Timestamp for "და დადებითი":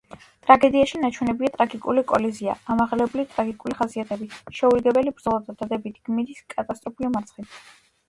5.49-6.07